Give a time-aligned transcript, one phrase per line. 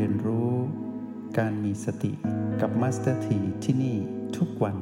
[0.00, 0.52] เรียนรู้
[1.38, 2.12] การมีสติ
[2.60, 3.96] กับ Master T ที่นี่
[4.36, 4.76] ทุกวัน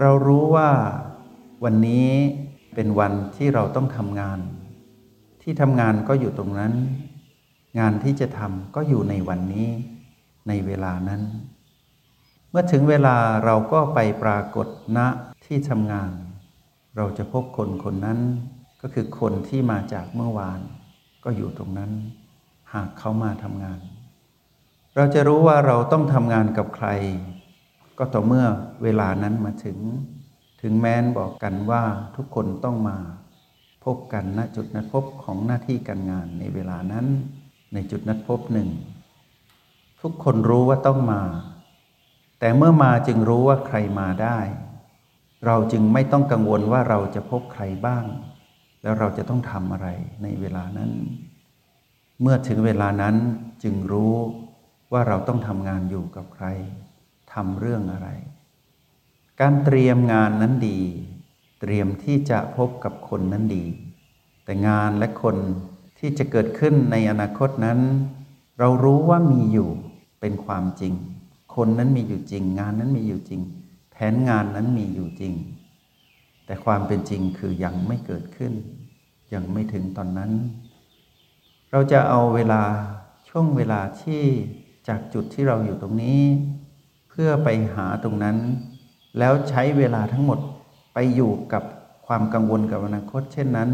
[0.00, 0.70] เรารู้ว่า
[1.64, 2.08] วันนี้
[2.74, 4.40] เป็นวันที่เราต้องทำงาน
[5.42, 6.72] ที่ทำงานก็อยู่ตรงนั้น
[7.78, 9.68] งานที่จะทำก็อยู่ในวันนี้
[10.48, 11.22] ในเวลานั้น
[12.50, 14.98] เมื่อถึงเวลาเราก็ไปปรากฏณ
[15.44, 16.10] ที่ทำงาน
[16.96, 18.18] เราจะพบคนคนนั้น
[18.82, 20.60] ก็คือคนที่มาจากเมื่อวาน
[21.24, 21.92] ก็อยู่ตรงนั้น
[22.74, 23.80] หากเขามาทำงาน
[24.96, 26.88] เราจะรู้ว่าเราต้องทำงานกับใคร
[27.98, 28.46] ก็ต่อเมื่อ
[28.82, 29.78] เวลานั้นมาถึง
[30.62, 31.84] ถึงแม้นบอกกันว่า
[32.16, 32.96] ทุกคนต้องมา
[33.84, 37.06] พบกันณจุดนัดพบของหน้าที่การงานในเวลานั้น
[37.74, 38.68] ในจุดนัดพบหนึ่ง
[40.02, 41.22] ทุกคนรู้ว่าต้องมา
[42.40, 44.38] แต่เมื่อมาจึงรู้ว่าใครมาได้
[45.46, 48.04] เราจึงไม่ต้องกังวลว่าเราจะพบใครบ้าง
[48.84, 49.88] แล้วเราจะต้องทำอะไร
[50.22, 50.90] ในเวลานั้น
[52.20, 53.16] เมื่อถึงเวลานั้น
[53.62, 54.14] จึงรู้
[54.92, 56.46] ว่าเราต้องทำงานอยู่กับใคร
[57.32, 58.08] ทำเรื่องอะไร
[59.40, 60.80] การเตรียมงานนั้นดี
[61.60, 63.64] เตรียมที่จะพบกับคนนั้นดี
[64.44, 65.36] แต่งานและคน
[65.98, 67.78] ที่จะเกิดขึ้นในอนาคตนั้น
[68.58, 69.70] เรารู้ว่ามีอยู่
[70.20, 70.92] เป็นความจริง
[71.56, 73.40] คนนั้นมีอยู่จริง งานนั้นมีอยู่จริง
[73.92, 75.32] แผนงานนั้นมีอยู่จริง
[76.46, 78.52] แต่ความเป็นจริงคือยังไม่เกิดขึ้น
[79.34, 80.32] ยังไม่ถึงตอนนั้น
[81.70, 82.62] เราจะเอาเวลา
[83.28, 84.22] ช่วงเวลาที่
[84.88, 86.22] จากจุดที่เราอยู่ตรงนี้
[87.08, 88.36] เพื่อไปหาตรงนั้น
[89.18, 90.38] แล้วใช้เวลาทั้งหมด
[90.94, 91.62] ไปอยู่กับ
[92.06, 93.70] ความกังวลกับอนาคต เช่นนั้น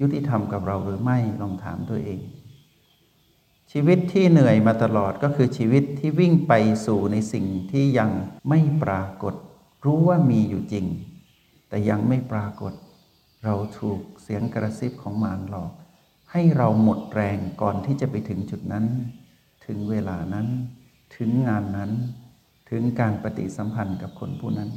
[0.00, 2.20] ยุติธรรมกับเราหรือไม่ลองถามตัวเอง
[3.72, 6.52] ชีวิตที่เหนื่อยมาตลอดก็คือชีวิตที่วิ่งไป
[6.86, 8.10] สู่ในสิ่งที่ยัง
[8.48, 9.34] ไม่ปรากฏ
[9.84, 10.86] รู้ว่ามีอยู่จริง
[11.72, 12.72] แต่ยังไม่ปรากฏ
[13.44, 15.72] เราถูกเสียงกระซิบของมารหลอก
[16.32, 18.86] ให้เราหมดแรงก่อนที่จะไปถึงจุดนั้น
[19.66, 20.46] ถึงเวลานั้น
[21.16, 21.92] ถึงงานนั้น
[22.70, 24.70] ถึงการปฏิสัมพันธ์กับคนผู้นั้น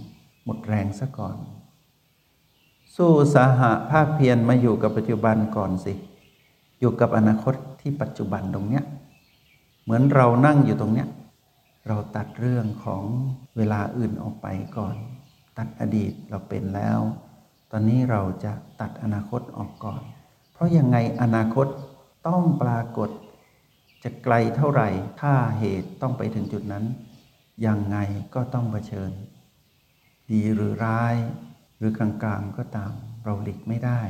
[0.46, 1.38] หมดแรงซะก่อน
[2.96, 5.94] สู้สาหะภาคเพียรมาอยู่กับปัจจุบันก่อนสิ
[6.80, 8.84] อยู่กับอนาคตที่ปัจจุบันตรงเนี้ย
[9.84, 11.08] เหมือนเรานั่งอยู่ตรงเนี้ย
[11.88, 13.04] เราตัดเรื่องของ
[13.58, 14.48] เวลาอื่นออกไป
[14.80, 14.98] ก่อน
[15.58, 17.00] ตัดอดีตเราเป็นแล้ว
[17.72, 20.02] ตอนนี้เราจะตัดอนาคตออกก่อน
[20.54, 21.68] เพราะยังไงอนาคต
[22.28, 23.10] ต้องปรากฏ
[24.04, 24.90] จะไกลเท่าไหร่
[25.22, 26.86] ถ้าเหตุต้องไปถึงจุดนั้น
[27.66, 27.98] ยังไง
[28.36, 29.12] ก็ต้องเผชิญ
[30.32, 31.16] ดีหรือร้าย
[31.78, 32.94] หรือกลางๆก็ตาม
[33.24, 34.02] เราหลีกไม่ได้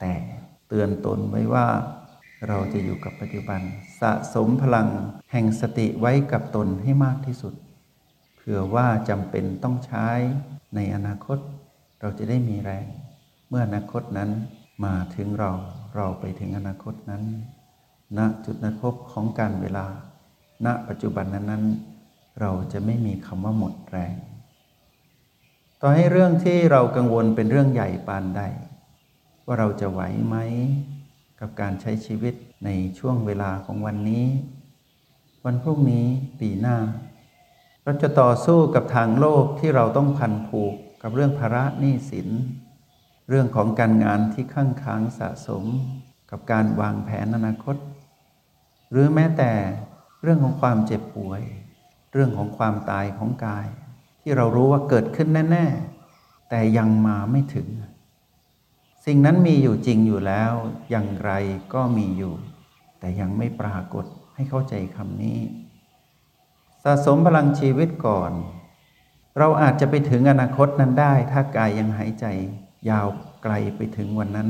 [0.00, 0.12] แต่
[0.68, 1.66] เตือนตนไว้ว่า
[2.48, 3.60] เราจะอยู่กับปัจจุบัน
[4.00, 4.88] สะสมพลัง
[5.32, 7.54] แห่งสติไว้กับตนให้มากที่สุด
[8.42, 10.08] เผื่อว่าจำเป็นต้องใช้
[10.74, 11.38] ในอนาคต
[12.00, 12.86] เราจะได้มีแรง
[13.48, 14.30] เมื่ออนาคตนั้น
[14.84, 15.52] มาถึงเรา
[15.96, 17.22] เราไปถึงอนาคตนั้น
[18.18, 19.86] ณจุดนัดพบของการเวลา
[20.64, 24.14] ณปัจจุบันนั้นๆเราจะไม่มีคำว่าหมดแรง
[25.80, 28.42] ต่อให้เรื่องที่เรากังวลเป็นเรื่องใหญ่ปานใด
[29.46, 30.36] ว่าเราจะไหวไหม
[31.40, 32.34] กับการใช้ชีวิต
[32.64, 34.26] ในช่วงเวลาของวันนี้
[35.44, 36.06] วันพรุ่งนี้
[36.40, 36.76] ปีหน้า
[37.84, 42.28] เราจะต่อสู้กับทางโลกที่เราต้องพันผูกกับเรื่องภาระหนี้สิน
[43.28, 45.64] เรื่องของการงานที่ข้างค้างสะสม
[46.30, 47.76] กับการวางแผนอนาคต
[48.90, 49.52] หรือแม้แต่
[50.22, 51.42] เรื่องของความเจ็บป่วย
[52.12, 53.66] เรื่องของความตายของกาย
[54.22, 55.66] ที่เรารู้ว่าเกิดขึ้นแน่
[56.08, 57.68] ๆ แต่ยังมาไม่ถึง
[59.04, 60.52] สิ่งนั้นมีอยู่จริงอยู่แล้ว
[60.90, 61.30] อย่างไร
[61.74, 62.34] ก็มีอยู่
[63.00, 64.04] แต่ยังไม่ปรากฏ
[64.34, 65.38] ให้เข้าใจคำนี้
[66.84, 68.32] สะสมพลังชีวิตก่อน
[69.38, 72.26] เราอาจจะไปถึงอนาคตนั้นได้ ถ้ากายยังหายใจ
[72.90, 73.08] ยาว
[73.42, 74.48] ไกลไปถึงวันนั้น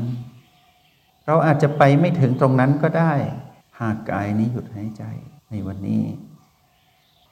[1.26, 3.14] เราอาจจะไปไม่ถึงตรงนั้นก็ได้
[3.80, 5.04] หากกายนี้หยุดหายใจ
[5.50, 6.04] ในวันนี้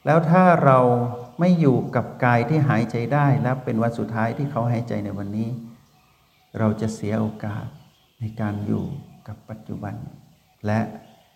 [0.07, 0.79] แล้วถ้าเรา
[1.41, 5.49] ไม่อยู่กับกายที่หายใจได้และเป็นวันสุดท้ายที่เขาหายใจในวันนี้
[6.59, 7.67] เราจะเสียโอกาส
[8.21, 8.85] ในการอยู่
[9.29, 9.95] กับปัจจุบัน
[10.67, 10.81] และ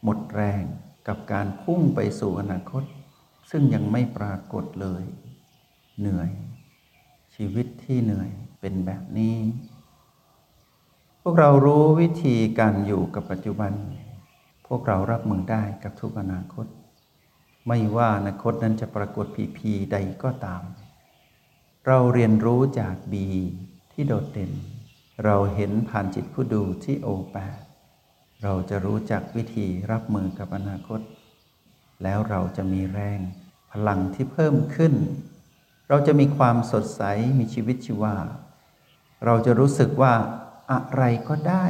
[0.02, 0.62] หมดแรง
[1.08, 2.82] กับการพุ่งไปสู่อนาคต
[3.54, 5.04] ซึ่งยังไม่ปรากฏเลย
[6.00, 6.30] เหนื่อย
[7.34, 9.36] ชีวิตที่เหนื่อยเป็นแบบนี้
[11.22, 13.72] พวกเรารู้วิธีการอยู่กับปัจจุบัน
[14.66, 16.66] พวกเรารับมือได้กับทุกอนาคต
[17.68, 20.62] ไม่ว่าอนาคตนั้นจะปรากฏพีพีใดก็ตาม
[21.86, 23.26] เราเรียนรู้จากบี
[23.92, 24.52] ที่โดดเด่น
[25.24, 27.36] เราเห็นผ่านจิตผู้ดูที่โอแป
[28.42, 31.00] เราจะรู้จักวิธีรับมือกับอนาคต
[32.02, 33.20] แล้วเราจะมีแรง
[33.72, 34.94] พลังที่เพิ่มขึ้น
[35.88, 37.02] เราจะมีความสดใส
[37.38, 38.16] มีชีวิตชีวา
[39.24, 40.14] เราจะรู้สึกว่า
[40.72, 41.64] อะไรก็ได้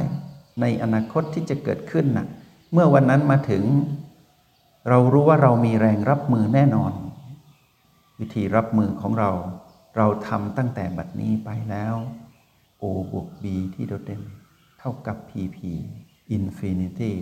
[0.61, 2.27] ในอนาคตที่จะเกิดขึ้นน่ะ
[2.71, 3.63] เมื่อวันนั้นมาถึง
[4.89, 6.93] เรารู้ว่าเรามีแรงรับมือแน่นอน
[8.19, 9.31] วิธีรับมือของเรา
[9.97, 11.95] เราทำตั้งแต่บัดนี้ไปแล้ว
[12.81, 13.45] O บวก B
[13.75, 14.21] ที่โดดเด่น
[14.79, 15.57] เท่ากับ PP
[16.37, 17.13] Infinity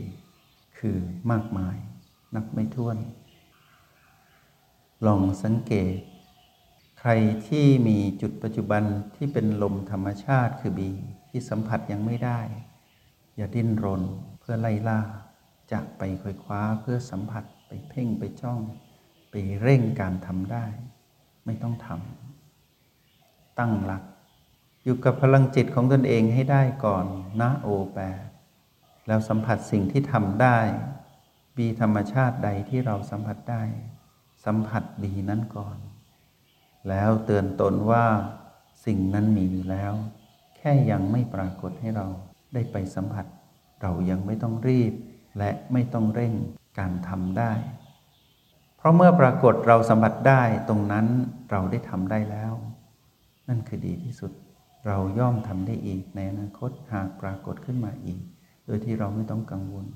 [0.77, 0.97] คือ
[1.31, 1.75] มากมาย
[2.35, 2.97] นับไม่ถ้วน
[5.07, 5.95] ลองสังเกต
[6.99, 7.11] ใคร
[7.47, 8.83] ที่มีจุดปัจจุบัน
[9.15, 10.79] ที่เป็นลมธรรมชาติคือ B
[11.29, 12.39] ที่สัมผัสยังไม่ได้
[13.35, 14.03] อย่าดิ้นรน
[14.39, 15.01] เพื่อไล่ล่า
[15.71, 18.59] จะไปคอยคว้าเพื่อสัมผัสไปเพ่งไปจ้อง
[19.31, 20.65] ไปเร่งการทำได้
[21.45, 24.03] ไม่ต้องทำตั้งหลัก
[24.83, 27.05] อยู่กับพลังจิตของตนเองให้ได้ก่อน
[27.41, 27.99] นะโอแป
[29.07, 30.59] แล้วสัมผัสสิ่งที่ทำได้
[31.57, 33.63] บีธรรมชาติใดที่เราสัมผัสได้
[34.45, 35.77] สัมผัสบีนั้นก่อน
[36.89, 38.05] แล้วเตือนตนว่า
[38.85, 39.93] สิ่งนั้นมีอยู่แล้ว
[40.57, 42.07] แค่ยังไม่ปรากฏให้เรา
[42.53, 43.25] ได้ไปสัมผัส
[43.81, 44.93] เรายังไม่ต้องรีบ
[45.37, 46.33] และไม่ต้องเร่ง
[46.79, 47.51] การทำได้
[48.77, 51.05] เพราะเมื่อปรากฏเราสัมผัสได้ตรงนั้น
[51.51, 52.53] เราได้ทำได้แล้ว
[53.47, 54.31] นั่นคือดีที่สุด
[54.87, 58.21] เราย่อมทำได้อีกในอนาคตหากปรากฏขึ้นมาอีก
[58.65, 59.87] โดยที่เราไม่ต้องกังวล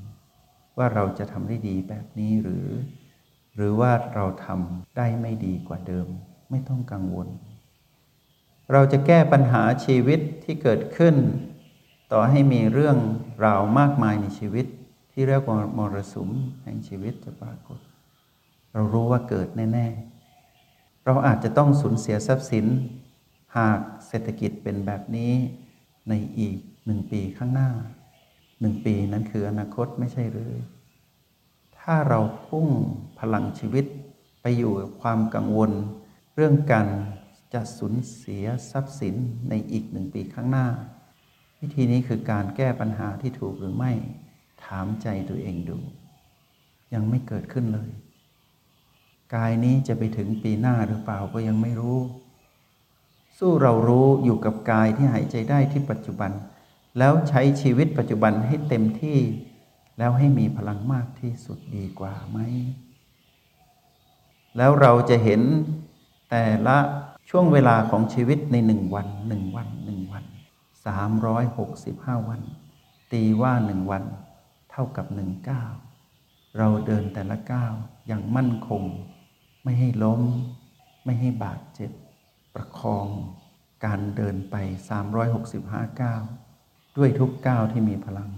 [0.78, 2.68] ว่าเราจะทำได้ดีแบบนี้หรือ
[3.56, 6.08] หรือว่าเราทำได้ไม่ดีกว่าเดิม
[6.50, 7.28] ไม่ต้องกังวล
[8.72, 11.16] เราจะแก้ปัญหาชีวิตที่เกิดขึ้น
[12.12, 12.98] ต่อให้มีเรื่อง
[13.46, 14.66] ราวมากมายในชีวิต
[15.12, 16.30] ที่เรียกว่ามรสุม
[16.64, 17.80] แห่งชีวิตจะปรากฏ
[18.74, 19.88] เรารู้ว่าเกิดแน่
[20.46, 22.66] ๆ เราอาจจะต้องสูญเสียทรัพย์สิน
[23.58, 25.34] หากเศรษฐกิจเป็นแบบนี้
[26.10, 27.70] ในอีกหนึ่งปีข้างหน้า
[28.62, 30.54] หนึ่งปีนั้นคืออนาคตไม่ใช่หรือ
[31.88, 32.68] ถ้าเราพุ่ง
[33.20, 33.86] พลังชีวิต
[34.42, 35.72] ไปอยู่กับความกังวล
[36.36, 36.88] เรื่องการ
[37.54, 39.16] จะสูญเสียทรัพย์สิน
[39.50, 40.68] ในอีกหนึ่งปีข้างหน้า
[41.60, 43.92] วิธีนี้คือการแก้ปัญหาที่ถูกหรือไม่
[44.64, 45.78] ถามใจตัวเองดู
[46.94, 47.90] ยังไม่เกิดขึ้นเลย
[49.36, 52.00] กายนี้จะไปถึงปีหน้าหรือเปล่าก็ยังไม่รู้
[53.38, 56.32] สู้เรารู้อยู่กับกายที่หายใจได้ที่ปัจจุบัน
[56.98, 59.18] แล้วใช้ชีวิตปัจจุบันให้เต็มที่
[59.98, 62.40] แล้วให้มีพลังมากที่สุดดีกว่าไหม
[64.58, 65.42] แล้วเราจะเห็น
[66.30, 66.78] แต่ละ
[67.30, 70.26] ช่วงเวลาของชีวิตในหนึ่งวันหนึ่งวันหนึ่งวัน
[70.86, 72.42] สามร้อยหกสิบห้าวัน
[73.12, 74.04] ตีว่าหนึ่งวัน
[74.72, 75.72] เท่ากับหนึ่งก้าว
[76.58, 77.74] เราเดินแต่ละก้าว
[78.08, 78.84] อย่างมั่นคง
[79.64, 80.22] ไม่ให้ล้ม
[81.06, 81.92] ไม่ให้บาดเจ็บ
[82.56, 83.08] ประคอง
[83.86, 84.56] การเดินไป
[85.28, 86.22] 365ก้าว
[86.98, 88.30] ด้วยทุกก้าวที่มีพลัง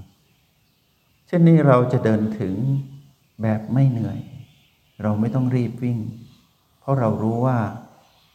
[1.28, 2.56] เช่นนี้เราจะเดินถึง
[3.42, 4.20] แบบไม่เหนื่อย
[5.04, 6.00] เราไม่ต้องรีบวิ่ง
[6.80, 7.60] เพราะเรารู้ว่า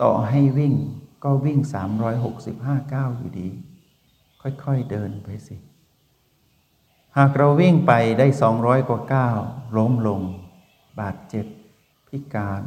[0.03, 0.75] ต่อให้วิ่ง
[1.25, 1.59] ก็วิ่ง
[2.27, 3.49] 365ก้าวอยู่ดี
[4.43, 5.57] ค่อยๆเดินไปสิ
[7.17, 8.27] หากเราวิ่งไปได้
[8.59, 9.39] 200 กว่าก้าว
[9.77, 10.21] ล้มลง
[11.01, 11.47] บาดเจ็บ
[12.09, 12.63] พิการ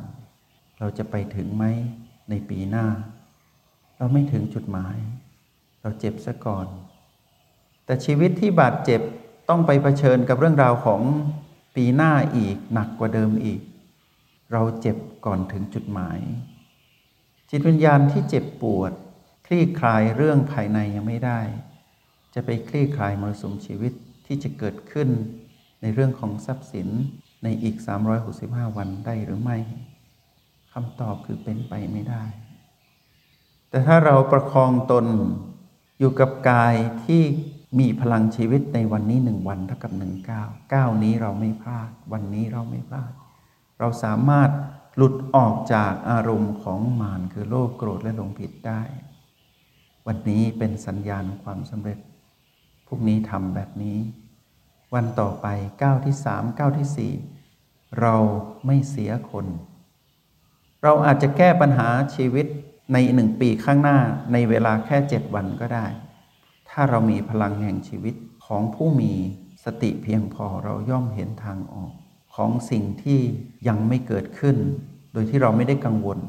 [0.79, 1.65] เราจะไปถึงไหม
[2.29, 2.87] ในปีหน้า
[3.97, 4.97] เราไม่ถึงจุดหมาย
[5.81, 6.67] เราเจ็บซะก่อน
[7.85, 9.01] แต่ชีวิตที่บาดเจ็บ
[9.49, 11.01] ต้องไปเผชิญกับเรื่องราวของ
[11.75, 13.61] ปีหน้าอีกหนักกว่าเดิมอีก
[14.51, 16.19] เราเจ็บก่อนถึงจุดหมาย
[17.49, 18.91] จิตวิญญาณที่เจ็บปวด
[19.45, 21.41] คลี่คลายเรื่องภายในยังไม่ได้
[22.33, 23.93] จะไปคลี่คลายมรสุมชีวิต
[24.25, 25.09] ที่จะเกิดขึ้น
[25.81, 26.87] ในเรื่องของทรัพย์สิน
[27.43, 27.75] ในอีก
[28.27, 29.57] 365 วันได้หรือไม่
[30.73, 32.23] คำตอบคือเป็นไปไม่ได้
[33.69, 35.05] แต่ถ้าเราประคองตน
[35.99, 37.23] อยู่กับกายที่
[37.79, 43.11] มีพลังชีวิตในวันนี้หนึ่งวันเท่ากับหนึ่งก้าวก้าวนี้เราไม่พลาด วันนี้เราไม่พลาด
[43.79, 44.49] เราสามารถ
[44.95, 48.81] หลุดออกจากอารมณ์ของมารคือโลภโกรธและหลงผิดได้
[50.07, 51.99] วันนี้เป็นสัญญาณของความสำเร็จ
[52.87, 53.97] พวกนี้ทำแบบนี้
[54.93, 55.47] วันต่อไป
[55.83, 57.13] ก้าวที่สามก้าวที่สี่
[57.99, 58.15] เรา
[58.65, 59.45] ไม่เสียคน
[60.83, 62.45] เราอาจจะแก้ปัญหาชีวิต
[62.93, 63.97] ในหนึ่งปีข้างหน้า
[64.33, 65.85] ในเวลาแค่เจ็ดวันก็ได้
[66.77, 68.15] ถ้าเรามีพลังแห่งชีวิต
[68.45, 69.11] ของผู้มี
[69.65, 71.91] สติเพียงพอเราย่อมเห็นทางออก
[72.35, 73.19] ของสิ่งที่
[73.67, 74.57] ยังไม่เกิดขึ้น
[75.13, 76.19] โดยที่เราไม่ได้กังวล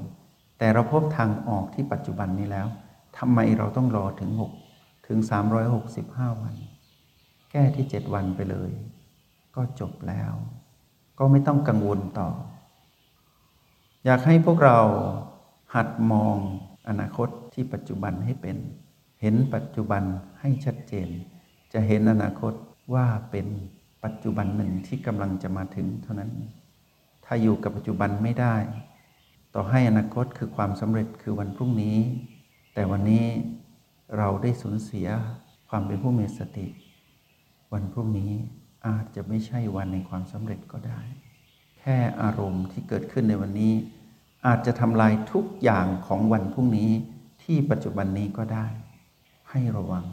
[0.58, 2.66] แต่เราพบทางออกที่ปัจจุบันนี้แล้ว
[3.18, 4.30] ทำไมเราต้องรอถึง
[4.68, 5.18] 6 ถึง
[5.80, 6.54] 365 วัน
[7.50, 8.70] แก้ที่ 7 วันไปเลย
[9.56, 10.32] ก็จบแล้ว
[11.18, 12.28] ก็ไม่ต้องกังวลต่อ
[14.04, 14.78] อยากให้พวกเรา
[15.74, 16.36] หัดมอง
[16.88, 18.58] อนาคตที่ปัจจุบันให้เป็น
[19.26, 20.02] ห็นปัจจุบัน
[20.40, 21.08] ให้ชัดเจน
[21.72, 22.52] จะเห็นอนาคต
[22.94, 23.46] ว่าเป็น
[24.04, 26.32] ปัจจุบันหนึ่งที่กำลังจะมาถึงเท่านั้น
[27.24, 28.56] ถ้าอยู่กับปัจจุบันไม่ได้
[29.54, 31.98] ต่อให้อนาคตคือความสำเร็จคือวันพรุ่งนี้
[32.74, 33.26] แต่วันนี้
[34.16, 35.08] เราได้สูญเสีย
[35.68, 36.66] ความเป็นผู้มีสติ
[37.72, 38.32] วันพรุ่งนี้
[38.86, 41.00] อาจจะไม่ใช่วันในความสำเร็จก็ได้
[41.78, 43.72] แค่อารมณ์ที่เกิดขึ้นในวันนี้
[44.46, 46.90] อาจจะทำลายทุกอย่างของวันพรุ่งนี้
[47.42, 48.66] ที่ปัจจุบันนี้ก็ได้
[49.56, 50.06] ให้ระวัง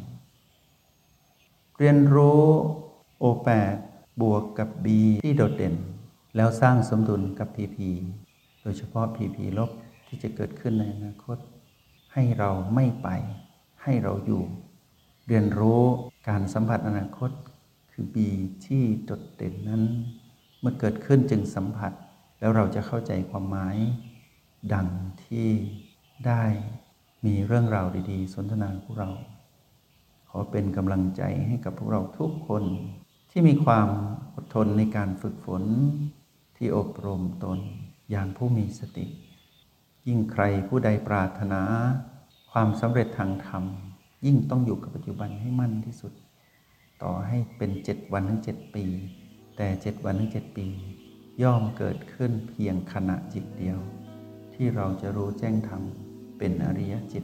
[1.80, 2.44] เรียนรู้
[3.24, 3.78] O8
[4.22, 4.88] บวกกับ B
[5.24, 5.76] ที่โดดเด่น
[6.36, 7.78] แล้วสร้างสมดุลกับ PP
[8.62, 9.72] โดยเฉพาะ PP ลบ
[10.08, 11.38] ที่จะเกิดขึ้นในอนาคต
[12.14, 13.10] ให้เราไม่ไป
[13.84, 14.44] ให้เราอยู่
[15.28, 15.84] เรียนรู้
[16.30, 17.32] การสัมผัสอนาคต
[17.92, 18.18] คือ B
[18.66, 19.84] ที่โดดเด่นนั้น
[20.60, 21.92] เมื่อเกิดขึ้นจึงสัมผัส
[22.40, 23.78] แล้วเราจะเข้าใจความหมาย
[24.74, 24.88] ดัง
[25.24, 25.50] ที่
[26.28, 26.44] ได้
[27.26, 29.12] มีเรื่องราวดี ๆ สนทนาพวกเรา
[30.38, 32.64] อเป็นกำลังใจให้กับพวกเราทุกคน
[33.32, 33.88] ที่มีความ
[34.36, 35.64] อดทนในการฝึกฝน
[36.58, 37.60] ที่อบรมตน
[38.12, 39.06] อย่างผู้มีสติ
[40.08, 41.62] ยิ่งใครผู้ใดปรารถนา
[42.52, 43.64] ความสำเร็จทางธรรม
[44.26, 46.14] ยิ่งต้องอยู่กับปัจจุบันให้มั่นที่สุด
[47.04, 48.86] ต่อให้เป็นเจ็ดวันถึงเจ็ดปี
[49.58, 50.68] แต่เจ็ดวันถึงเจ็ดปี
[51.42, 53.80] ย่อมเกิดขึ้นเพียงขณะจิตเดียว
[54.54, 55.82] ที่เราจะรู้แจ้งธรรม
[56.38, 57.24] เป็นอริยจิต